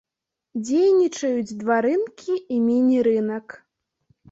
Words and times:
Дзейнічаюць 0.67 1.57
два 1.61 1.77
рынкі 1.87 2.33
і 2.39 2.55
міні-рынак. 2.67 3.45